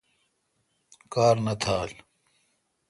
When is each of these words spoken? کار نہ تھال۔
کار 1.13 1.35
نہ 1.45 1.53
تھال۔ 1.61 1.91